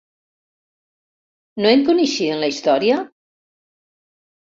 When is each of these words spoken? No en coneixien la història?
No 1.65 1.75
en 1.75 1.85
coneixien 1.91 2.43
la 2.47 2.53
història? 2.57 3.01